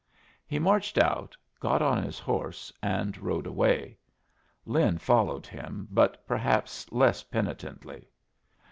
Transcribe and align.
He 0.47 0.57
marched 0.57 0.97
out, 0.97 1.37
got 1.59 1.79
on 1.79 2.01
his 2.01 2.17
horse, 2.17 2.73
and 2.81 3.15
rode 3.19 3.45
away. 3.45 3.99
Lin 4.65 4.97
followed 4.97 5.45
him, 5.45 5.87
but 5.91 6.25
perhaps 6.25 6.91
less 6.91 7.21
penitently. 7.21 8.09